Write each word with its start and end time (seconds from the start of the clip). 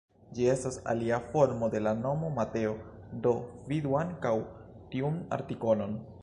Ĝi 0.37 0.45
estas 0.51 0.77
alia 0.93 1.19
formo 1.33 1.69
de 1.75 1.81
la 1.87 1.93
nomo 1.99 2.31
Mateo, 2.39 2.71
do 3.27 3.35
vidu 3.69 3.95
ankaŭ 4.01 4.33
tiun 4.97 5.23
artikolon. 5.39 5.97